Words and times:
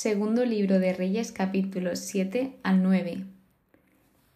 Segundo 0.00 0.44
libro 0.44 0.78
de 0.78 0.92
Reyes 0.92 1.32
capítulos 1.32 1.98
7 1.98 2.54
al 2.62 2.84
9. 2.84 3.24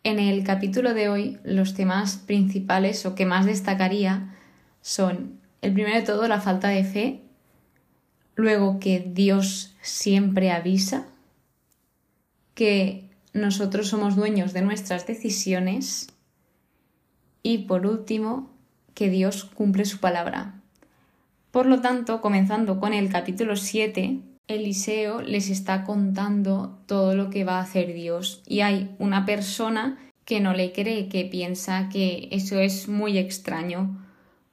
En 0.03 0.19
el 0.19 0.43
capítulo 0.43 0.93
de 0.93 1.09
hoy 1.09 1.39
los 1.45 1.75
temas 1.75 2.17
principales 2.17 3.07
o 3.07 3.15
que 3.15 3.27
más 3.27 3.47
destacaría 3.47 4.35
son 4.81 5.39
el 5.61 5.73
primero 5.73 5.95
de 5.95 6.03
todo 6.05 6.27
la 6.27 6.41
falta 6.41 6.67
de 6.67 6.83
fe, 6.83 7.21
luego 8.35 8.81
que 8.81 9.09
Dios 9.15 9.77
siempre 9.83 10.51
avisa, 10.51 11.07
que 12.57 13.09
nosotros 13.33 13.87
somos 13.87 14.17
dueños 14.17 14.53
de 14.53 14.63
nuestras 14.63 15.07
decisiones 15.07 16.09
y 17.45 17.59
por 17.59 17.87
último 17.87 18.51
que 18.95 19.11
Dios 19.11 19.45
cumple 19.45 19.85
su 19.85 20.01
palabra. 20.01 20.61
Por 21.53 21.67
lo 21.67 21.81
tanto, 21.81 22.21
comenzando 22.21 22.81
con 22.81 22.93
el 22.95 23.11
capítulo 23.11 23.55
7, 23.55 24.23
Eliseo 24.49 25.23
les 25.23 25.51
está 25.51 25.85
contando 25.85 26.83
todo 26.87 27.15
lo 27.15 27.31
que 27.31 27.45
va 27.45 27.59
a 27.59 27.63
hacer 27.63 27.95
Dios 27.95 28.43
y 28.47 28.61
hay 28.61 28.95
una 28.99 29.25
persona 29.25 29.99
que 30.25 30.41
no 30.41 30.53
le 30.53 30.73
cree, 30.73 31.09
que 31.09 31.25
piensa 31.25 31.89
que 31.89 32.29
eso 32.33 32.59
es 32.59 32.89
muy 32.89 33.19
extraño. 33.19 34.05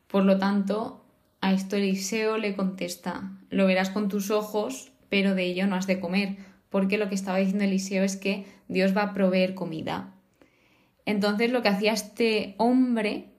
Por 0.07 0.23
lo 0.23 0.37
tanto, 0.37 1.03
a 1.41 1.53
esto 1.53 1.75
Eliseo 1.75 2.37
le 2.37 2.55
contesta, 2.55 3.31
lo 3.49 3.65
verás 3.65 3.89
con 3.89 4.09
tus 4.09 4.31
ojos, 4.31 4.91
pero 5.09 5.35
de 5.35 5.45
ello 5.45 5.67
no 5.67 5.75
has 5.75 5.87
de 5.87 5.99
comer, 5.99 6.37
porque 6.69 6.97
lo 6.97 7.09
que 7.09 7.15
estaba 7.15 7.37
diciendo 7.37 7.63
Eliseo 7.63 8.03
es 8.03 8.15
que 8.15 8.45
Dios 8.67 8.95
va 8.95 9.03
a 9.03 9.13
proveer 9.13 9.55
comida. 9.55 10.13
Entonces 11.05 11.51
lo 11.51 11.61
que 11.61 11.69
hacía 11.69 11.93
este 11.93 12.55
hombre 12.57 13.29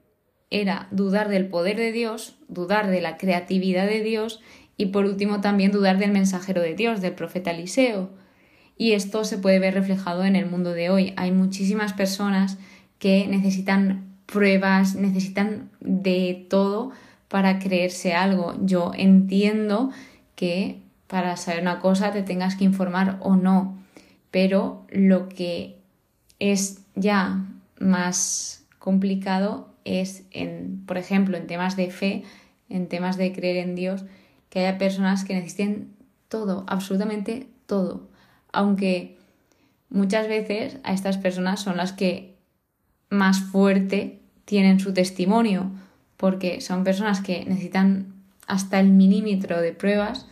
era 0.49 0.89
dudar 0.91 1.29
del 1.29 1.47
poder 1.47 1.77
de 1.77 1.93
Dios, 1.93 2.35
dudar 2.49 2.89
de 2.89 3.01
la 3.01 3.17
creatividad 3.17 3.87
de 3.87 4.01
Dios 4.01 4.41
y 4.81 4.87
por 4.87 5.05
último 5.05 5.41
también 5.41 5.71
dudar 5.71 5.99
del 5.99 6.11
mensajero 6.11 6.59
de 6.59 6.73
Dios, 6.73 7.01
del 7.01 7.13
profeta 7.13 7.51
Eliseo. 7.51 8.09
Y 8.75 8.93
esto 8.93 9.23
se 9.25 9.37
puede 9.37 9.59
ver 9.59 9.75
reflejado 9.75 10.23
en 10.23 10.35
el 10.35 10.49
mundo 10.49 10.71
de 10.71 10.89
hoy. 10.89 11.13
Hay 11.17 11.31
muchísimas 11.31 11.93
personas 11.93 12.57
que 12.97 13.27
necesitan 13.27 14.15
pruebas, 14.25 14.95
necesitan 14.95 15.69
de 15.81 16.47
todo 16.49 16.89
para 17.27 17.59
creerse 17.59 18.15
algo. 18.15 18.55
Yo 18.63 18.91
entiendo 18.95 19.91
que 20.33 20.81
para 21.05 21.37
saber 21.37 21.61
una 21.61 21.79
cosa 21.79 22.11
te 22.11 22.23
tengas 22.23 22.55
que 22.55 22.63
informar 22.63 23.19
o 23.21 23.35
no, 23.35 23.77
pero 24.31 24.87
lo 24.89 25.29
que 25.29 25.77
es 26.39 26.81
ya 26.95 27.45
más 27.77 28.65
complicado 28.79 29.69
es 29.85 30.23
en, 30.31 30.83
por 30.87 30.97
ejemplo, 30.97 31.37
en 31.37 31.45
temas 31.45 31.75
de 31.75 31.91
fe, 31.91 32.23
en 32.67 32.87
temas 32.87 33.17
de 33.17 33.31
creer 33.31 33.57
en 33.57 33.75
Dios, 33.75 34.05
que 34.51 34.59
haya 34.59 34.77
personas 34.77 35.23
que 35.23 35.33
necesiten 35.33 35.95
todo, 36.27 36.65
absolutamente 36.67 37.47
todo. 37.65 38.09
Aunque 38.51 39.17
muchas 39.89 40.27
veces 40.27 40.77
a 40.83 40.93
estas 40.93 41.17
personas 41.17 41.61
son 41.61 41.77
las 41.77 41.93
que 41.93 42.35
más 43.09 43.39
fuerte 43.39 44.19
tienen 44.45 44.79
su 44.81 44.93
testimonio, 44.93 45.71
porque 46.17 46.61
son 46.61 46.83
personas 46.83 47.21
que 47.21 47.45
necesitan 47.45 48.13
hasta 48.45 48.79
el 48.81 48.89
milímetro 48.89 49.61
de 49.61 49.71
pruebas 49.71 50.27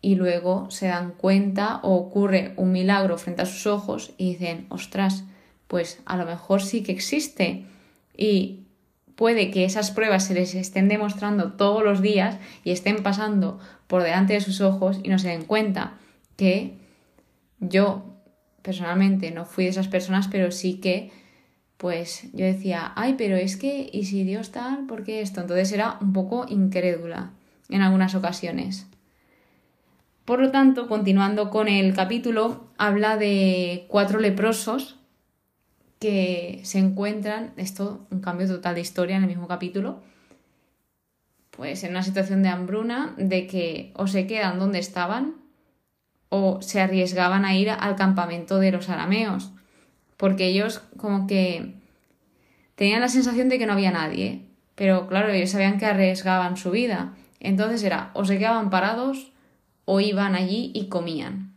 y 0.00 0.16
luego 0.16 0.68
se 0.70 0.88
dan 0.88 1.12
cuenta 1.12 1.78
o 1.84 1.94
ocurre 1.94 2.54
un 2.56 2.72
milagro 2.72 3.16
frente 3.16 3.42
a 3.42 3.46
sus 3.46 3.68
ojos 3.68 4.12
y 4.18 4.32
dicen, 4.32 4.66
ostras, 4.70 5.22
pues 5.68 6.00
a 6.04 6.16
lo 6.16 6.26
mejor 6.26 6.62
sí 6.62 6.82
que 6.82 6.90
existe. 6.90 7.64
Y 8.16 8.61
puede 9.22 9.52
que 9.52 9.64
esas 9.64 9.92
pruebas 9.92 10.26
se 10.26 10.34
les 10.34 10.52
estén 10.56 10.88
demostrando 10.88 11.52
todos 11.52 11.84
los 11.84 12.02
días 12.02 12.38
y 12.64 12.72
estén 12.72 13.04
pasando 13.04 13.60
por 13.86 14.02
delante 14.02 14.32
de 14.32 14.40
sus 14.40 14.60
ojos 14.60 14.98
y 15.04 15.10
no 15.10 15.20
se 15.20 15.28
den 15.28 15.44
cuenta 15.44 15.92
que 16.36 16.76
yo 17.60 18.02
personalmente 18.62 19.30
no 19.30 19.44
fui 19.44 19.62
de 19.62 19.70
esas 19.70 19.86
personas, 19.86 20.26
pero 20.26 20.50
sí 20.50 20.80
que 20.80 21.12
pues 21.76 22.30
yo 22.32 22.44
decía, 22.44 22.90
ay, 22.96 23.14
pero 23.16 23.36
es 23.36 23.56
que, 23.56 23.88
¿y 23.92 24.06
si 24.06 24.24
Dios 24.24 24.50
tal? 24.50 24.86
¿Por 24.86 25.04
qué 25.04 25.20
esto? 25.20 25.40
Entonces 25.40 25.70
era 25.70 25.98
un 26.00 26.12
poco 26.12 26.44
incrédula 26.48 27.30
en 27.68 27.80
algunas 27.80 28.16
ocasiones. 28.16 28.88
Por 30.24 30.40
lo 30.40 30.50
tanto, 30.50 30.88
continuando 30.88 31.48
con 31.48 31.68
el 31.68 31.94
capítulo, 31.94 32.64
habla 32.76 33.16
de 33.18 33.84
cuatro 33.86 34.18
leprosos 34.18 34.98
que 36.02 36.58
se 36.64 36.80
encuentran, 36.80 37.52
esto 37.56 38.08
un 38.10 38.20
cambio 38.20 38.48
total 38.48 38.74
de 38.74 38.80
historia 38.80 39.14
en 39.14 39.22
el 39.22 39.28
mismo 39.28 39.46
capítulo, 39.46 40.00
pues 41.52 41.84
en 41.84 41.92
una 41.92 42.02
situación 42.02 42.42
de 42.42 42.48
hambruna, 42.48 43.14
de 43.18 43.46
que 43.46 43.92
o 43.94 44.08
se 44.08 44.26
quedan 44.26 44.58
donde 44.58 44.80
estaban 44.80 45.36
o 46.28 46.60
se 46.60 46.80
arriesgaban 46.80 47.44
a 47.44 47.54
ir 47.54 47.70
al 47.70 47.94
campamento 47.94 48.58
de 48.58 48.72
los 48.72 48.88
arameos, 48.88 49.52
porque 50.16 50.46
ellos 50.46 50.82
como 50.96 51.28
que 51.28 51.76
tenían 52.74 53.00
la 53.00 53.08
sensación 53.08 53.48
de 53.48 53.60
que 53.60 53.66
no 53.66 53.74
había 53.74 53.92
nadie, 53.92 54.48
pero 54.74 55.06
claro, 55.06 55.28
ellos 55.28 55.50
sabían 55.50 55.78
que 55.78 55.86
arriesgaban 55.86 56.56
su 56.56 56.72
vida, 56.72 57.14
entonces 57.38 57.80
era 57.84 58.10
o 58.14 58.24
se 58.24 58.38
quedaban 58.38 58.70
parados 58.70 59.30
o 59.84 60.00
iban 60.00 60.34
allí 60.34 60.72
y 60.74 60.88
comían 60.88 61.51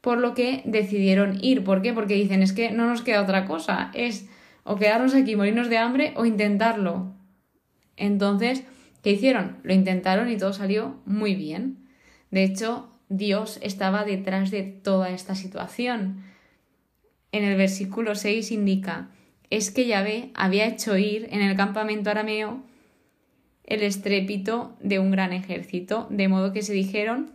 por 0.00 0.18
lo 0.18 0.34
que 0.34 0.62
decidieron 0.64 1.38
ir. 1.42 1.64
¿Por 1.64 1.82
qué? 1.82 1.92
Porque 1.92 2.14
dicen, 2.14 2.42
es 2.42 2.52
que 2.52 2.70
no 2.70 2.86
nos 2.86 3.02
queda 3.02 3.22
otra 3.22 3.44
cosa, 3.44 3.90
es 3.94 4.28
o 4.64 4.76
quedarnos 4.76 5.14
aquí, 5.14 5.34
morirnos 5.34 5.68
de 5.68 5.78
hambre 5.78 6.12
o 6.16 6.26
intentarlo. 6.26 7.14
Entonces, 7.96 8.64
¿qué 9.02 9.12
hicieron? 9.12 9.58
Lo 9.62 9.72
intentaron 9.72 10.30
y 10.30 10.36
todo 10.36 10.52
salió 10.52 11.00
muy 11.04 11.34
bien. 11.34 11.88
De 12.30 12.44
hecho, 12.44 12.92
Dios 13.08 13.58
estaba 13.62 14.04
detrás 14.04 14.50
de 14.50 14.62
toda 14.62 15.10
esta 15.10 15.34
situación. 15.34 16.22
En 17.32 17.44
el 17.44 17.56
versículo 17.56 18.14
6 18.14 18.52
indica, 18.52 19.08
es 19.50 19.70
que 19.70 19.86
Yahvé 19.86 20.30
había 20.34 20.66
hecho 20.66 20.96
ir 20.96 21.28
en 21.30 21.40
el 21.40 21.56
campamento 21.56 22.10
arameo 22.10 22.62
el 23.64 23.82
estrépito 23.82 24.76
de 24.80 24.98
un 24.98 25.10
gran 25.10 25.32
ejército, 25.32 26.06
de 26.10 26.28
modo 26.28 26.52
que 26.52 26.62
se 26.62 26.72
dijeron 26.72 27.32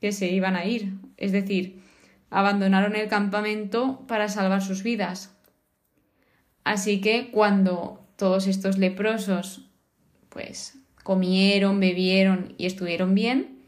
que 0.00 0.12
se 0.12 0.28
iban 0.28 0.56
a 0.56 0.64
ir. 0.64 0.94
Es 1.16 1.32
decir, 1.32 1.80
abandonaron 2.30 2.96
el 2.96 3.08
campamento 3.08 4.04
para 4.06 4.28
salvar 4.28 4.62
sus 4.62 4.82
vidas. 4.82 5.34
Así 6.64 7.00
que 7.00 7.30
cuando 7.30 8.06
todos 8.16 8.46
estos 8.46 8.78
leprosos 8.78 9.68
pues 10.28 10.78
comieron, 11.02 11.80
bebieron 11.80 12.54
y 12.56 12.66
estuvieron 12.66 13.14
bien, 13.14 13.58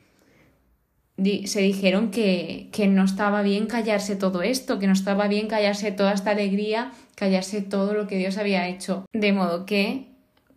se 1.45 1.61
dijeron 1.61 2.11
que, 2.11 2.69
que 2.73 2.87
no 2.89 3.05
estaba 3.05 3.43
bien 3.43 3.67
callarse 3.67 4.17
todo 4.17 4.43
esto, 4.43 4.79
que 4.79 4.87
no 4.87 4.93
estaba 4.93 5.29
bien 5.29 5.47
callarse 5.47 5.93
toda 5.93 6.13
esta 6.13 6.31
alegría, 6.31 6.93
callarse 7.15 7.63
todo 7.63 7.95
lo 7.95 8.07
que 8.07 8.17
Dios 8.17 8.39
había 8.39 8.69
hecho. 8.69 9.05
De 9.13 9.33
modo 9.33 9.67
que 9.67 10.13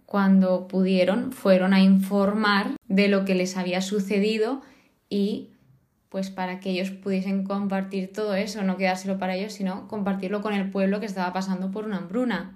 cuando 0.05 0.67
pudieron 0.67 1.31
fueron 1.31 1.73
a 1.73 1.81
informar 1.81 2.75
de 2.88 3.07
lo 3.07 3.25
que 3.25 3.35
les 3.35 3.57
había 3.57 3.81
sucedido 3.81 4.61
y 5.09 5.49
pues 6.09 6.29
para 6.29 6.59
que 6.59 6.69
ellos 6.69 6.91
pudiesen 6.91 7.43
compartir 7.43 8.13
todo 8.13 8.35
eso, 8.35 8.63
no 8.63 8.77
quedárselo 8.77 9.17
para 9.17 9.35
ellos, 9.35 9.53
sino 9.53 9.88
compartirlo 9.88 10.41
con 10.41 10.53
el 10.53 10.69
pueblo 10.69 10.99
que 10.99 11.05
estaba 11.05 11.33
pasando 11.33 11.71
por 11.71 11.85
una 11.85 11.97
hambruna. 11.97 12.55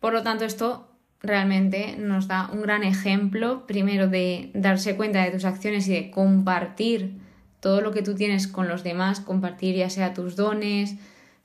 Por 0.00 0.12
lo 0.12 0.22
tanto, 0.22 0.44
esto 0.44 0.88
realmente 1.22 1.96
nos 1.98 2.26
da 2.26 2.50
un 2.52 2.62
gran 2.62 2.82
ejemplo, 2.82 3.66
primero 3.66 4.08
de 4.08 4.50
darse 4.54 4.96
cuenta 4.96 5.22
de 5.22 5.30
tus 5.30 5.44
acciones 5.44 5.86
y 5.88 5.92
de 5.92 6.10
compartir 6.10 7.18
todo 7.60 7.82
lo 7.82 7.92
que 7.92 8.02
tú 8.02 8.14
tienes 8.14 8.48
con 8.48 8.68
los 8.68 8.82
demás, 8.82 9.20
compartir 9.20 9.76
ya 9.76 9.90
sea 9.90 10.14
tus 10.14 10.34
dones, 10.34 10.94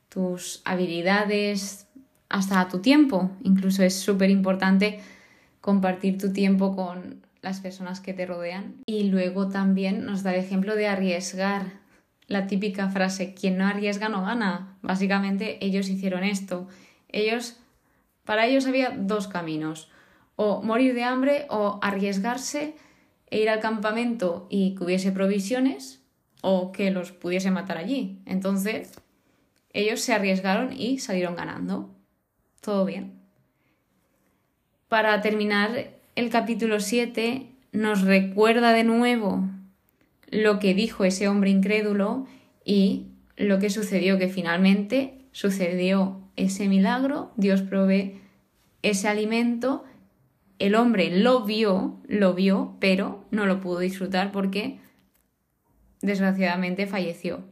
tus 0.08 0.62
habilidades, 0.64 1.86
hasta 2.28 2.68
tu 2.68 2.80
tiempo. 2.80 3.30
Incluso 3.42 3.82
es 3.82 3.94
súper 3.94 4.30
importante 4.30 5.00
compartir 5.60 6.16
tu 6.16 6.32
tiempo 6.32 6.74
con 6.74 7.25
las 7.46 7.60
personas 7.60 8.00
que 8.00 8.12
te 8.12 8.26
rodean. 8.26 8.82
Y 8.86 9.04
luego 9.04 9.48
también 9.48 10.04
nos 10.04 10.22
da 10.22 10.34
el 10.34 10.40
ejemplo 10.40 10.74
de 10.74 10.88
arriesgar. 10.88 11.80
La 12.26 12.48
típica 12.48 12.88
frase, 12.88 13.34
quien 13.34 13.56
no 13.56 13.66
arriesga 13.66 14.08
no 14.08 14.22
gana. 14.22 14.76
Básicamente 14.82 15.64
ellos 15.64 15.88
hicieron 15.88 16.24
esto. 16.24 16.66
Ellos, 17.08 17.56
para 18.24 18.46
ellos 18.46 18.66
había 18.66 18.90
dos 18.90 19.28
caminos. 19.28 19.90
O 20.34 20.60
morir 20.62 20.94
de 20.94 21.04
hambre 21.04 21.46
o 21.48 21.78
arriesgarse 21.82 22.74
e 23.30 23.40
ir 23.40 23.48
al 23.48 23.60
campamento 23.60 24.48
y 24.50 24.74
que 24.74 24.84
hubiese 24.84 25.12
provisiones 25.12 26.02
o 26.42 26.72
que 26.72 26.90
los 26.90 27.12
pudiese 27.12 27.52
matar 27.52 27.78
allí. 27.78 28.20
Entonces, 28.26 28.92
ellos 29.72 30.00
se 30.00 30.12
arriesgaron 30.12 30.72
y 30.72 30.98
salieron 30.98 31.36
ganando. 31.36 31.94
Todo 32.60 32.84
bien. 32.84 33.20
Para 34.88 35.20
terminar 35.20 35.95
el 36.16 36.30
capítulo 36.30 36.80
7 36.80 37.46
nos 37.72 38.00
recuerda 38.00 38.72
de 38.72 38.84
nuevo 38.84 39.48
lo 40.28 40.58
que 40.58 40.74
dijo 40.74 41.04
ese 41.04 41.28
hombre 41.28 41.50
incrédulo 41.50 42.26
y 42.64 43.08
lo 43.36 43.58
que 43.58 43.68
sucedió, 43.68 44.18
que 44.18 44.28
finalmente 44.28 45.26
sucedió 45.30 46.22
ese 46.36 46.68
milagro, 46.68 47.32
Dios 47.36 47.60
provee 47.60 48.18
ese 48.82 49.08
alimento, 49.08 49.84
el 50.58 50.74
hombre 50.74 51.10
lo 51.10 51.44
vio, 51.44 52.00
lo 52.08 52.32
vio, 52.32 52.76
pero 52.80 53.24
no 53.30 53.44
lo 53.44 53.60
pudo 53.60 53.80
disfrutar 53.80 54.32
porque 54.32 54.80
desgraciadamente 56.00 56.86
falleció. 56.86 57.44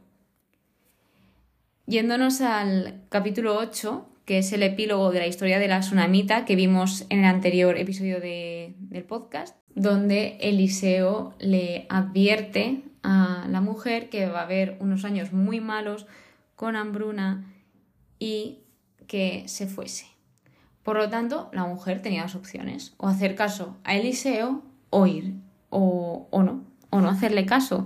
Yéndonos 1.85 2.41
al 2.41 3.03
capítulo 3.09 3.57
8, 3.59 4.09
que 4.25 4.39
es 4.39 4.51
el 4.51 4.63
epílogo 4.63 5.11
de 5.11 5.19
la 5.19 5.27
historia 5.27 5.59
de 5.59 5.67
la 5.67 5.79
tsunamita 5.79 6.45
que 6.45 6.55
vimos 6.55 7.05
en 7.09 7.19
el 7.19 7.25
anterior 7.25 7.77
episodio 7.77 8.19
del 8.19 9.03
podcast, 9.03 9.55
donde 9.75 10.37
Eliseo 10.41 11.35
le 11.39 11.85
advierte 11.89 12.81
a 13.03 13.45
la 13.49 13.61
mujer 13.61 14.09
que 14.09 14.25
va 14.25 14.39
a 14.39 14.43
haber 14.43 14.77
unos 14.79 15.05
años 15.05 15.31
muy 15.31 15.59
malos 15.59 16.07
con 16.55 16.75
hambruna 16.75 17.45
y 18.17 18.59
que 19.07 19.43
se 19.47 19.67
fuese. 19.67 20.07
Por 20.81 20.97
lo 20.97 21.09
tanto, 21.09 21.49
la 21.53 21.65
mujer 21.65 22.01
tenía 22.01 22.23
dos 22.23 22.35
opciones, 22.35 22.93
o 22.97 23.07
hacer 23.07 23.35
caso 23.35 23.77
a 23.83 23.95
Eliseo 23.95 24.63
o 24.89 25.05
ir, 25.05 25.35
o, 25.69 26.27
o 26.31 26.43
no, 26.43 26.63
o 26.89 27.01
no 27.01 27.09
hacerle 27.09 27.45
caso. 27.45 27.85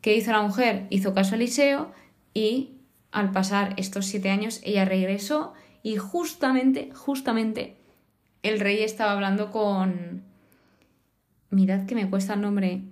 ¿Qué 0.00 0.16
hizo 0.16 0.30
la 0.30 0.42
mujer? 0.42 0.86
Hizo 0.90 1.12
caso 1.12 1.34
a 1.34 1.36
Eliseo 1.36 1.92
y 2.34 2.79
al 3.12 3.32
pasar 3.32 3.74
estos 3.76 4.06
siete 4.06 4.30
años 4.30 4.60
ella 4.62 4.84
regresó 4.84 5.52
y 5.82 5.96
justamente, 5.96 6.90
justamente, 6.94 7.76
el 8.42 8.60
rey 8.60 8.82
estaba 8.82 9.12
hablando 9.12 9.50
con... 9.50 10.22
Mirad 11.50 11.86
que 11.86 11.94
me 11.94 12.08
cuesta 12.08 12.34
el 12.34 12.42
nombre. 12.42 12.82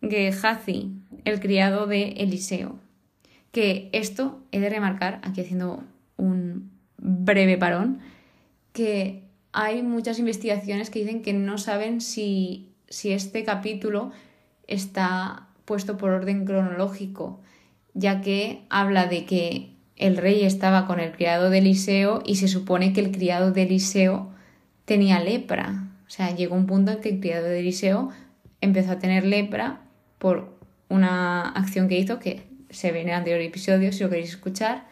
Gehazi, 0.00 0.92
el 1.24 1.40
criado 1.40 1.86
de 1.86 2.08
Eliseo. 2.18 2.78
Que 3.52 3.90
esto 3.92 4.40
he 4.52 4.60
de 4.60 4.70
remarcar, 4.70 5.20
aquí 5.22 5.40
haciendo 5.40 5.84
un 6.16 6.70
breve 6.98 7.58
parón, 7.58 8.00
que 8.72 9.22
hay 9.52 9.82
muchas 9.82 10.18
investigaciones 10.18 10.90
que 10.90 11.00
dicen 11.00 11.22
que 11.22 11.32
no 11.32 11.58
saben 11.58 12.00
si, 12.00 12.72
si 12.88 13.12
este 13.12 13.44
capítulo 13.44 14.12
está 14.66 15.48
puesto 15.64 15.96
por 15.96 16.10
orden 16.10 16.44
cronológico, 16.44 17.40
ya 17.96 18.20
que 18.20 18.62
habla 18.68 19.06
de 19.06 19.24
que 19.24 19.70
el 19.96 20.18
rey 20.18 20.44
estaba 20.44 20.86
con 20.86 21.00
el 21.00 21.12
criado 21.12 21.48
de 21.48 21.58
Eliseo 21.58 22.22
y 22.24 22.36
se 22.36 22.46
supone 22.46 22.92
que 22.92 23.00
el 23.00 23.10
criado 23.10 23.50
de 23.50 23.62
Eliseo 23.62 24.30
tenía 24.84 25.18
lepra. 25.18 25.88
O 26.06 26.10
sea, 26.10 26.34
llegó 26.34 26.54
un 26.54 26.66
punto 26.66 26.92
en 26.92 27.00
que 27.00 27.08
el 27.08 27.20
criado 27.20 27.46
de 27.46 27.60
Eliseo 27.60 28.10
empezó 28.60 28.92
a 28.92 28.98
tener 28.98 29.24
lepra 29.24 29.80
por 30.18 30.58
una 30.88 31.48
acción 31.48 31.88
que 31.88 31.98
hizo 31.98 32.18
que 32.18 32.42
se 32.68 32.92
ve 32.92 33.00
en 33.00 33.08
el 33.08 33.14
anterior 33.14 33.40
episodio, 33.40 33.90
si 33.92 34.04
lo 34.04 34.10
queréis 34.10 34.30
escuchar. 34.30 34.84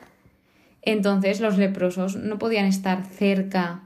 Entonces 0.80 1.40
los 1.40 1.58
leprosos 1.58 2.16
no 2.16 2.38
podían 2.38 2.64
estar 2.64 3.04
cerca 3.04 3.84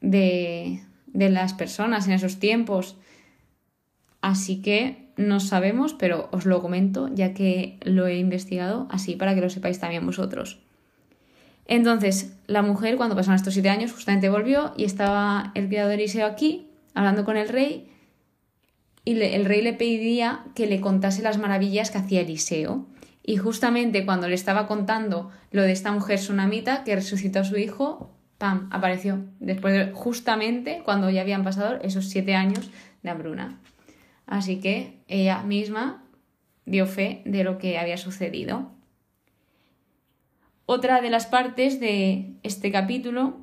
de, 0.00 0.80
de 1.08 1.30
las 1.30 1.54
personas 1.54 2.06
en 2.06 2.12
esos 2.12 2.38
tiempos. 2.38 2.96
Así 4.20 4.62
que 4.62 5.03
no 5.16 5.40
sabemos, 5.40 5.94
pero 5.94 6.28
os 6.32 6.44
lo 6.44 6.60
comento 6.60 7.08
ya 7.14 7.34
que 7.34 7.78
lo 7.82 8.06
he 8.06 8.18
investigado 8.18 8.86
así 8.90 9.16
para 9.16 9.34
que 9.34 9.40
lo 9.40 9.50
sepáis 9.50 9.78
también 9.78 10.06
vosotros. 10.06 10.60
Entonces, 11.66 12.36
la 12.46 12.62
mujer, 12.62 12.96
cuando 12.96 13.16
pasaron 13.16 13.36
estos 13.36 13.54
siete 13.54 13.70
años, 13.70 13.92
justamente 13.92 14.28
volvió 14.28 14.74
y 14.76 14.84
estaba 14.84 15.52
el 15.54 15.68
criado 15.68 15.88
de 15.88 15.94
Eliseo 15.94 16.26
aquí, 16.26 16.68
hablando 16.94 17.24
con 17.24 17.36
el 17.36 17.48
rey, 17.48 17.90
y 19.04 19.20
el 19.20 19.44
rey 19.44 19.62
le 19.62 19.72
pedía 19.72 20.44
que 20.54 20.66
le 20.66 20.80
contase 20.80 21.22
las 21.22 21.38
maravillas 21.38 21.90
que 21.90 21.98
hacía 21.98 22.22
Eliseo. 22.22 22.86
Y 23.22 23.36
justamente 23.36 24.04
cuando 24.04 24.28
le 24.28 24.34
estaba 24.34 24.66
contando 24.66 25.30
lo 25.50 25.62
de 25.62 25.72
esta 25.72 25.92
mujer 25.92 26.18
sunamita 26.18 26.84
que 26.84 26.94
resucitó 26.94 27.40
a 27.40 27.44
su 27.44 27.56
hijo, 27.56 28.10
¡pam! 28.38 28.68
apareció. 28.70 29.24
Después, 29.40 29.90
justamente 29.94 30.82
cuando 30.84 31.10
ya 31.10 31.22
habían 31.22 31.44
pasado 31.44 31.78
esos 31.82 32.08
siete 32.08 32.34
años 32.34 32.70
de 33.02 33.10
hambruna. 33.10 33.60
Así 34.26 34.60
que 34.60 35.03
ella 35.08 35.42
misma 35.42 36.04
dio 36.66 36.86
fe 36.86 37.22
de 37.24 37.44
lo 37.44 37.58
que 37.58 37.78
había 37.78 37.96
sucedido. 37.96 38.70
Otra 40.66 41.00
de 41.00 41.10
las 41.10 41.26
partes 41.26 41.78
de 41.78 42.36
este 42.42 42.72
capítulo 42.72 43.36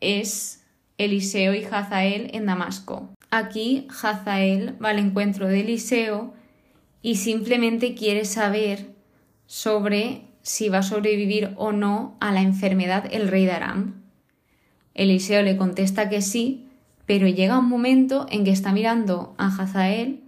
es 0.00 0.64
Eliseo 0.96 1.54
y 1.54 1.64
Hazael 1.64 2.30
en 2.32 2.46
Damasco. 2.46 3.10
Aquí 3.30 3.86
Hazael 3.90 4.82
va 4.82 4.90
al 4.90 4.98
encuentro 4.98 5.48
de 5.48 5.60
Eliseo 5.60 6.32
y 7.02 7.16
simplemente 7.16 7.94
quiere 7.94 8.24
saber 8.24 8.94
sobre 9.46 10.22
si 10.42 10.68
va 10.68 10.78
a 10.78 10.82
sobrevivir 10.82 11.52
o 11.56 11.72
no 11.72 12.16
a 12.20 12.32
la 12.32 12.40
enfermedad 12.40 13.08
el 13.12 13.28
rey 13.28 13.44
de 13.44 13.52
Aram. 13.52 14.02
Eliseo 14.94 15.42
le 15.42 15.56
contesta 15.56 16.08
que 16.08 16.22
sí, 16.22 16.68
pero 17.06 17.26
llega 17.26 17.58
un 17.58 17.68
momento 17.68 18.26
en 18.30 18.44
que 18.44 18.50
está 18.50 18.72
mirando 18.72 19.34
a 19.38 19.46
Hazael 19.46 20.21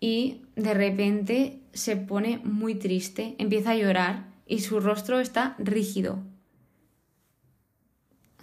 y 0.00 0.42
de 0.56 0.74
repente 0.74 1.60
se 1.72 1.96
pone 1.96 2.38
muy 2.38 2.74
triste, 2.74 3.34
empieza 3.38 3.72
a 3.72 3.76
llorar 3.76 4.26
y 4.46 4.60
su 4.60 4.80
rostro 4.80 5.20
está 5.20 5.54
rígido. 5.58 6.20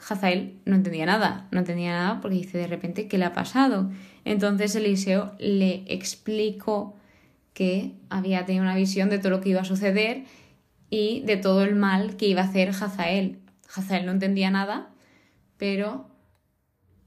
Hazael 0.07 0.59
no 0.65 0.75
entendía 0.75 1.05
nada, 1.05 1.47
no 1.51 1.59
entendía 1.59 1.91
nada 1.91 2.21
porque 2.21 2.37
dice 2.37 2.57
de 2.57 2.67
repente 2.67 3.07
qué 3.07 3.17
le 3.17 3.25
ha 3.25 3.33
pasado. 3.33 3.89
Entonces 4.23 4.75
Eliseo 4.75 5.33
le 5.39 5.83
explicó 5.87 6.95
que 7.53 7.93
había 8.09 8.45
tenido 8.45 8.63
una 8.63 8.75
visión 8.75 9.09
de 9.09 9.17
todo 9.17 9.31
lo 9.31 9.41
que 9.41 9.49
iba 9.49 9.61
a 9.61 9.65
suceder 9.65 10.25
y 10.89 11.21
de 11.21 11.37
todo 11.37 11.63
el 11.63 11.75
mal 11.75 12.17
que 12.17 12.27
iba 12.27 12.41
a 12.41 12.45
hacer 12.45 12.69
Hazael. 12.69 13.39
Hazael 13.73 14.05
no 14.05 14.11
entendía 14.11 14.51
nada, 14.51 14.89
pero 15.57 16.07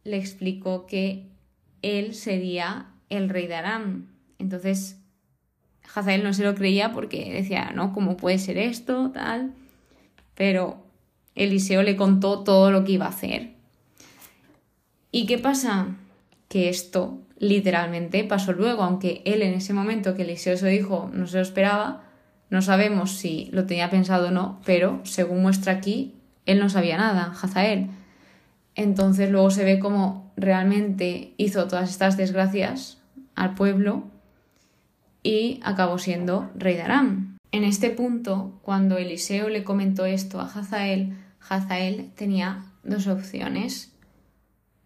le 0.05 0.17
explicó 0.17 0.87
que 0.87 1.27
él 1.83 2.15
sería 2.15 2.89
el 3.11 3.29
rey 3.29 3.47
de 3.47 3.55
Aram, 3.55 4.09
entonces, 4.38 4.99
Hazael 5.94 6.23
no 6.23 6.32
se 6.32 6.44
lo 6.44 6.55
creía 6.55 6.93
porque 6.93 7.32
decía, 7.32 7.73
no, 7.75 7.93
¿cómo 7.93 8.17
puede 8.17 8.38
ser 8.38 8.58
esto? 8.58 9.11
Tal. 9.11 9.52
Pero 10.35 10.79
Eliseo 11.35 11.82
le 11.82 11.96
contó 11.96 12.44
todo 12.44 12.70
lo 12.70 12.85
que 12.85 12.93
iba 12.93 13.06
a 13.06 13.11
hacer. 13.11 13.52
¿Y 15.11 15.26
qué 15.26 15.38
pasa? 15.38 15.96
Que 16.49 16.69
esto 16.69 17.19
literalmente 17.38 18.25
pasó 18.25 18.52
luego, 18.52 18.82
aunque 18.82 19.23
él 19.25 19.43
en 19.43 19.55
ese 19.55 19.73
momento 19.73 20.14
que 20.14 20.23
Eliseo 20.23 20.56
se 20.56 20.69
dijo 20.69 21.11
no 21.12 21.26
se 21.26 21.37
lo 21.37 21.43
esperaba, 21.43 22.05
no 22.50 22.62
sabemos 22.62 23.12
si 23.12 23.49
lo 23.52 23.67
tenía 23.67 23.90
pensado 23.90 24.29
o 24.29 24.31
no, 24.31 24.61
pero 24.64 25.00
según 25.05 25.43
muestra 25.43 25.75
aquí, 25.75 26.14
él 26.46 26.58
no 26.58 26.69
sabía 26.69 26.96
nada, 26.96 27.35
Hazael. 27.40 27.90
Entonces 28.75 29.30
luego 29.30 29.50
se 29.50 29.64
ve 29.64 29.78
cómo 29.78 30.33
realmente 30.37 31.35
hizo 31.37 31.66
todas 31.66 31.90
estas 31.90 32.16
desgracias 32.16 32.99
al 33.35 33.54
pueblo 33.54 34.04
y 35.23 35.61
acabó 35.63 35.99
siendo 35.99 36.51
rey 36.55 36.75
de 36.75 36.83
Aram. 36.83 37.39
En 37.51 37.65
este 37.65 37.91
punto, 37.91 38.59
cuando 38.63 38.99
Eliseo 38.99 39.49
le 39.49 39.65
comentó 39.65 40.05
esto 40.05 40.41
a 40.41 40.45
Hazael, 40.45 41.17
Hazael 41.49 42.13
tenía 42.15 42.65
dos 42.83 43.07
opciones. 43.07 43.95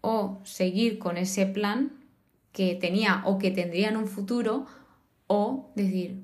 O 0.01 0.39
seguir 0.43 0.99
con 0.99 1.17
ese 1.17 1.45
plan 1.45 1.91
que 2.51 2.75
tenía 2.75 3.23
o 3.25 3.37
que 3.37 3.51
tendría 3.51 3.89
en 3.89 3.97
un 3.97 4.07
futuro, 4.07 4.65
o 5.27 5.71
decir, 5.75 6.23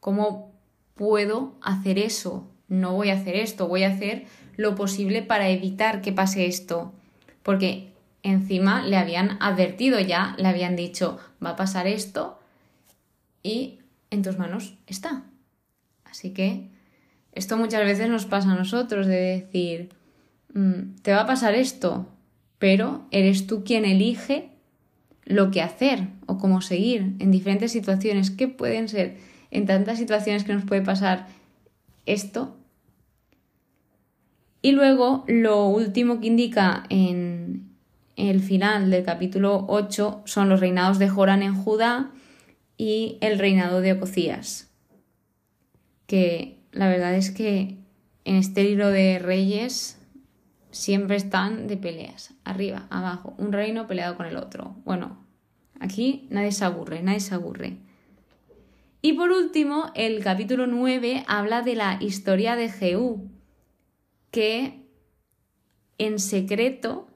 ¿cómo 0.00 0.52
puedo 0.94 1.54
hacer 1.62 1.98
eso? 1.98 2.50
No 2.68 2.94
voy 2.94 3.10
a 3.10 3.14
hacer 3.14 3.36
esto, 3.36 3.68
voy 3.68 3.84
a 3.84 3.92
hacer 3.92 4.26
lo 4.56 4.74
posible 4.74 5.22
para 5.22 5.48
evitar 5.48 6.02
que 6.02 6.12
pase 6.12 6.46
esto. 6.46 6.92
Porque 7.42 7.92
encima 8.22 8.82
le 8.82 8.96
habían 8.96 9.38
advertido 9.40 10.00
ya, 10.00 10.34
le 10.38 10.48
habían 10.48 10.76
dicho, 10.76 11.18
va 11.44 11.50
a 11.50 11.56
pasar 11.56 11.86
esto, 11.86 12.37
y 13.42 13.78
en 14.10 14.22
tus 14.22 14.38
manos 14.38 14.76
está. 14.86 15.24
Así 16.04 16.30
que 16.32 16.70
esto 17.32 17.56
muchas 17.56 17.84
veces 17.84 18.08
nos 18.08 18.26
pasa 18.26 18.52
a 18.52 18.56
nosotros 18.56 19.06
de 19.06 19.16
decir, 19.16 19.90
mm, 20.54 20.96
te 21.02 21.12
va 21.12 21.20
a 21.20 21.26
pasar 21.26 21.54
esto, 21.54 22.08
pero 22.58 23.06
eres 23.10 23.46
tú 23.46 23.64
quien 23.64 23.84
elige 23.84 24.50
lo 25.24 25.50
que 25.50 25.62
hacer 25.62 26.08
o 26.26 26.38
cómo 26.38 26.60
seguir 26.62 27.14
en 27.18 27.30
diferentes 27.30 27.70
situaciones. 27.70 28.30
¿Qué 28.30 28.48
pueden 28.48 28.88
ser 28.88 29.18
en 29.50 29.66
tantas 29.66 29.98
situaciones 29.98 30.44
que 30.44 30.54
nos 30.54 30.64
puede 30.64 30.82
pasar 30.82 31.26
esto? 32.06 32.56
Y 34.62 34.72
luego 34.72 35.24
lo 35.28 35.66
último 35.66 36.20
que 36.20 36.26
indica 36.26 36.84
en 36.88 37.68
el 38.16 38.40
final 38.40 38.90
del 38.90 39.04
capítulo 39.04 39.64
8 39.68 40.22
son 40.24 40.48
los 40.48 40.58
reinados 40.58 40.98
de 40.98 41.08
Joran 41.08 41.42
en 41.42 41.54
Judá 41.54 42.10
y 42.78 43.18
el 43.20 43.38
reinado 43.38 43.82
de 43.82 43.92
Ococías, 43.92 44.70
que 46.06 46.56
la 46.72 46.88
verdad 46.88 47.14
es 47.14 47.30
que 47.32 47.76
en 48.24 48.36
este 48.36 48.62
libro 48.62 48.88
de 48.88 49.18
reyes 49.18 49.98
siempre 50.70 51.16
están 51.16 51.66
de 51.66 51.76
peleas, 51.76 52.34
arriba, 52.44 52.86
abajo, 52.88 53.34
un 53.36 53.52
reino 53.52 53.88
peleado 53.88 54.16
con 54.16 54.26
el 54.26 54.36
otro. 54.36 54.76
Bueno, 54.84 55.18
aquí 55.80 56.28
nadie 56.30 56.52
se 56.52 56.64
aburre, 56.64 57.02
nadie 57.02 57.20
se 57.20 57.34
aburre. 57.34 57.78
Y 59.02 59.14
por 59.14 59.30
último, 59.32 59.90
el 59.94 60.22
capítulo 60.22 60.66
9 60.66 61.24
habla 61.26 61.62
de 61.62 61.74
la 61.74 61.98
historia 62.00 62.54
de 62.54 62.68
Jehú, 62.68 63.28
que 64.30 64.84
en 65.98 66.20
secreto 66.20 67.08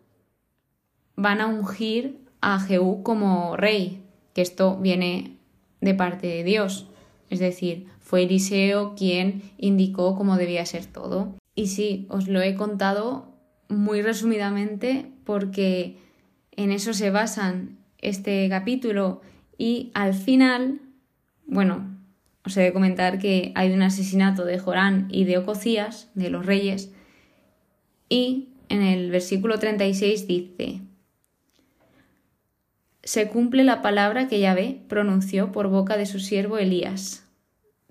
van 1.14 1.40
a 1.40 1.46
ungir 1.46 2.18
a 2.40 2.58
Jehú 2.58 3.04
como 3.04 3.56
rey, 3.56 4.02
que 4.34 4.42
esto 4.42 4.76
viene 4.76 5.38
de 5.82 5.92
parte 5.92 6.28
de 6.28 6.44
Dios. 6.44 6.88
Es 7.28 7.40
decir, 7.40 7.86
fue 8.00 8.22
Eliseo 8.22 8.94
quien 8.94 9.42
indicó 9.58 10.16
cómo 10.16 10.36
debía 10.36 10.64
ser 10.64 10.86
todo. 10.86 11.34
Y 11.54 11.66
sí, 11.66 12.06
os 12.08 12.28
lo 12.28 12.40
he 12.40 12.54
contado 12.54 13.32
muy 13.68 14.00
resumidamente 14.00 15.12
porque 15.24 15.98
en 16.52 16.72
eso 16.72 16.94
se 16.94 17.10
basan 17.10 17.78
este 17.98 18.48
capítulo 18.48 19.20
y 19.58 19.90
al 19.94 20.14
final, 20.14 20.80
bueno, 21.46 21.98
os 22.44 22.56
he 22.56 22.62
de 22.62 22.72
comentar 22.72 23.18
que 23.18 23.52
hay 23.54 23.72
un 23.72 23.82
asesinato 23.82 24.44
de 24.44 24.58
Jorán 24.58 25.08
y 25.10 25.24
de 25.24 25.38
Ococías, 25.38 26.10
de 26.14 26.30
los 26.30 26.46
reyes, 26.46 26.92
y 28.08 28.48
en 28.68 28.82
el 28.82 29.10
versículo 29.10 29.58
36 29.58 30.26
dice, 30.26 30.80
se 33.02 33.28
cumple 33.28 33.64
la 33.64 33.82
palabra 33.82 34.28
que 34.28 34.40
Yahvé 34.40 34.80
pronunció 34.88 35.52
por 35.52 35.68
boca 35.68 35.96
de 35.96 36.06
su 36.06 36.20
siervo 36.20 36.58
Elías. 36.58 37.24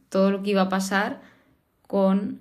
Todo 0.09 0.31
lo 0.31 0.43
que 0.43 0.51
iba 0.51 0.63
a 0.63 0.69
pasar 0.69 1.21
con 1.87 2.39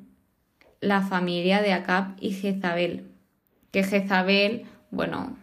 la 0.81 1.03
familia 1.03 1.61
de 1.63 1.73
Acab 1.73 2.17
y 2.21 2.33
Jezabel. 2.33 3.05
Que 3.73 3.83
Jezabel, 3.83 4.65
bueno, 4.91 5.37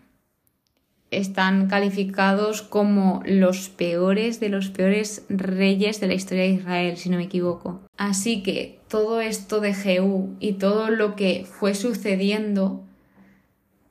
están 1.11 1.67
calificados 1.67 2.61
como 2.61 3.21
los 3.25 3.69
peores 3.69 4.39
de 4.39 4.49
los 4.49 4.69
peores 4.69 5.25
reyes 5.29 5.99
de 5.99 6.07
la 6.07 6.13
historia 6.13 6.43
de 6.43 6.49
Israel, 6.49 6.97
si 6.97 7.09
no 7.09 7.17
me 7.17 7.23
equivoco. 7.23 7.81
Así 7.97 8.43
que 8.43 8.79
todo 8.87 9.21
esto 9.21 9.59
de 9.59 9.73
Jehú 9.73 10.35
y 10.39 10.53
todo 10.53 10.89
lo 10.89 11.15
que 11.15 11.45
fue 11.45 11.75
sucediendo, 11.75 12.83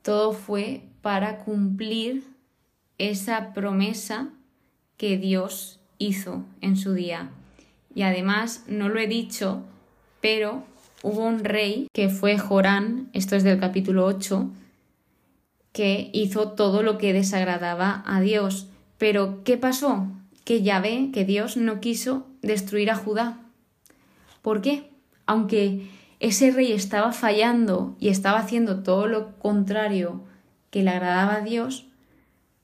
todo 0.01 0.33
fue 0.33 0.81
para 1.01 1.39
cumplir 1.39 2.23
esa 2.97 3.53
promesa 3.53 4.29
que 4.97 5.17
Dios 5.17 5.79
hizo 5.97 6.43
en 6.61 6.75
su 6.75 6.93
día. 6.93 7.29
Y 7.93 8.03
además, 8.03 8.63
no 8.67 8.89
lo 8.89 8.99
he 8.99 9.07
dicho, 9.07 9.63
pero 10.21 10.63
hubo 11.03 11.25
un 11.25 11.43
rey 11.43 11.87
que 11.93 12.09
fue 12.09 12.37
Jorán, 12.37 13.09
esto 13.13 13.35
es 13.35 13.43
del 13.43 13.59
capítulo 13.59 14.05
8, 14.05 14.49
que 15.71 16.09
hizo 16.13 16.49
todo 16.49 16.83
lo 16.83 16.97
que 16.97 17.13
desagradaba 17.13 18.03
a 18.05 18.19
Dios. 18.21 18.67
Pero, 18.97 19.43
¿qué 19.43 19.57
pasó? 19.57 20.07
Que 20.43 20.63
ya 20.63 20.79
ve 20.79 21.09
que 21.13 21.25
Dios 21.25 21.57
no 21.57 21.79
quiso 21.79 22.25
destruir 22.41 22.89
a 22.89 22.95
Judá. 22.95 23.39
¿Por 24.41 24.61
qué? 24.61 24.89
Aunque 25.25 25.87
ese 26.19 26.51
rey 26.51 26.71
estaba 26.71 27.11
fallando 27.11 27.95
y 27.99 28.09
estaba 28.09 28.39
haciendo 28.39 28.81
todo 28.81 29.07
lo 29.07 29.37
contrario 29.37 30.21
que 30.71 30.83
le 30.83 30.89
agradaba 30.89 31.35
a 31.35 31.41
Dios, 31.41 31.86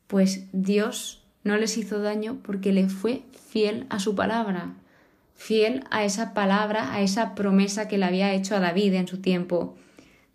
pues 0.07 0.47
Dios 0.51 1.23
no 1.43 1.57
les 1.57 1.77
hizo 1.77 1.99
daño 1.99 2.39
porque 2.43 2.71
le 2.71 2.87
fue 2.89 3.23
fiel 3.49 3.85
a 3.89 3.99
su 3.99 4.15
palabra, 4.15 4.73
fiel 5.35 5.83
a 5.91 6.05
esa 6.05 6.33
palabra, 6.33 6.93
a 6.93 7.01
esa 7.01 7.35
promesa 7.35 7.87
que 7.87 7.97
le 7.97 8.05
había 8.05 8.33
hecho 8.33 8.55
a 8.55 8.59
David 8.59 8.93
en 8.93 9.07
su 9.07 9.19
tiempo. 9.19 9.75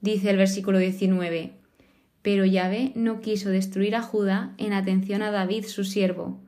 Dice 0.00 0.30
el 0.30 0.36
versículo 0.36 0.78
19, 0.78 1.52
pero 2.22 2.44
Yahvé 2.44 2.92
no 2.94 3.20
quiso 3.20 3.48
destruir 3.48 3.96
a 3.96 4.02
Judá 4.02 4.54
en 4.58 4.72
atención 4.72 5.22
a 5.22 5.30
David 5.30 5.64
su 5.64 5.84
siervo, 5.84 6.38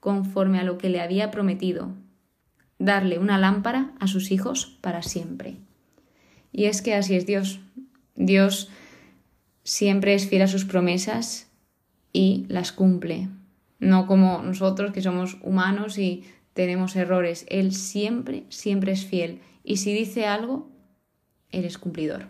conforme 0.00 0.58
a 0.60 0.64
lo 0.64 0.78
que 0.78 0.90
le 0.90 1.00
había 1.00 1.30
prometido, 1.30 1.92
darle 2.78 3.18
una 3.18 3.38
lámpara 3.38 3.92
a 4.00 4.06
sus 4.06 4.30
hijos 4.30 4.78
para 4.80 5.02
siempre. 5.02 5.56
Y 6.52 6.66
es 6.66 6.82
que 6.82 6.94
así 6.94 7.16
es 7.16 7.26
Dios. 7.26 7.60
Dios 8.14 8.70
siempre 9.64 10.14
es 10.14 10.28
fiel 10.28 10.42
a 10.42 10.48
sus 10.48 10.64
promesas 10.64 11.43
y 12.14 12.46
las 12.48 12.72
cumple. 12.72 13.28
No 13.80 14.06
como 14.06 14.40
nosotros 14.40 14.92
que 14.92 15.02
somos 15.02 15.36
humanos 15.42 15.98
y 15.98 16.24
tenemos 16.54 16.96
errores. 16.96 17.44
Él 17.50 17.74
siempre, 17.74 18.44
siempre 18.48 18.92
es 18.92 19.04
fiel. 19.04 19.40
Y 19.62 19.76
si 19.76 19.92
dice 19.92 20.24
algo, 20.24 20.70
Él 21.50 21.66
es 21.66 21.76
cumplidor. 21.76 22.28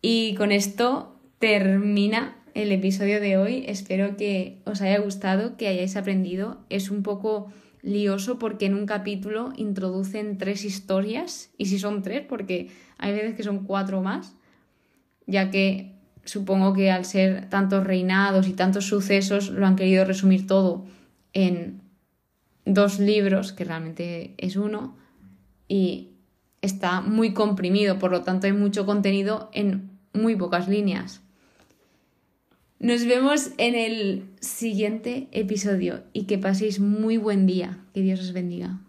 Y 0.00 0.34
con 0.34 0.52
esto 0.52 1.18
termina 1.40 2.36
el 2.54 2.70
episodio 2.70 3.20
de 3.20 3.38
hoy. 3.38 3.64
Espero 3.66 4.16
que 4.16 4.60
os 4.64 4.80
haya 4.82 4.98
gustado, 4.98 5.56
que 5.56 5.66
hayáis 5.66 5.96
aprendido. 5.96 6.58
Es 6.68 6.90
un 6.90 7.02
poco 7.02 7.50
lioso 7.82 8.38
porque 8.38 8.66
en 8.66 8.74
un 8.74 8.84
capítulo 8.84 9.52
introducen 9.56 10.38
tres 10.38 10.64
historias, 10.64 11.50
y 11.56 11.66
si 11.66 11.78
son 11.78 12.02
tres, 12.02 12.22
porque 12.28 12.68
hay 12.98 13.12
veces 13.12 13.34
que 13.34 13.44
son 13.44 13.64
cuatro 13.64 14.02
más, 14.02 14.34
ya 15.26 15.50
que 15.50 15.95
supongo 16.26 16.74
que 16.74 16.90
al 16.90 17.04
ser 17.04 17.48
tantos 17.48 17.84
reinados 17.84 18.46
y 18.46 18.52
tantos 18.52 18.84
sucesos 18.84 19.48
lo 19.48 19.66
han 19.66 19.76
querido 19.76 20.04
resumir 20.04 20.46
todo 20.46 20.84
en 21.32 21.80
dos 22.64 22.98
libros, 22.98 23.52
que 23.52 23.64
realmente 23.64 24.34
es 24.36 24.56
uno, 24.56 24.96
y 25.68 26.10
está 26.60 27.00
muy 27.00 27.32
comprimido, 27.32 27.98
por 27.98 28.10
lo 28.10 28.22
tanto 28.22 28.46
hay 28.46 28.52
mucho 28.52 28.84
contenido 28.84 29.50
en 29.52 29.90
muy 30.12 30.36
pocas 30.36 30.68
líneas. 30.68 31.22
Nos 32.78 33.06
vemos 33.06 33.52
en 33.56 33.74
el 33.74 34.28
siguiente 34.40 35.28
episodio 35.32 36.02
y 36.12 36.24
que 36.24 36.36
paséis 36.36 36.78
muy 36.78 37.16
buen 37.16 37.46
día. 37.46 37.78
Que 37.94 38.02
Dios 38.02 38.20
os 38.20 38.32
bendiga. 38.32 38.80